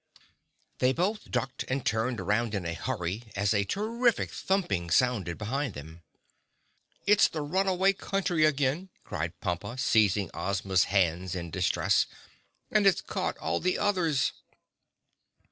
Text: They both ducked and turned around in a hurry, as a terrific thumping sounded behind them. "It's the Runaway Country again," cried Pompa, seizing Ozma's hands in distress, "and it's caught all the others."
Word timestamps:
They 0.79 0.93
both 0.93 1.29
ducked 1.29 1.63
and 1.69 1.85
turned 1.85 2.19
around 2.19 2.55
in 2.55 2.65
a 2.65 2.73
hurry, 2.73 3.31
as 3.35 3.53
a 3.53 3.65
terrific 3.65 4.31
thumping 4.31 4.89
sounded 4.89 5.37
behind 5.37 5.75
them. 5.75 6.01
"It's 7.05 7.27
the 7.27 7.41
Runaway 7.43 7.93
Country 7.93 8.43
again," 8.43 8.89
cried 9.03 9.39
Pompa, 9.41 9.77
seizing 9.79 10.31
Ozma's 10.33 10.85
hands 10.85 11.35
in 11.35 11.51
distress, 11.51 12.07
"and 12.71 12.87
it's 12.87 13.01
caught 13.01 13.37
all 13.37 13.59
the 13.59 13.77
others." 13.77 14.31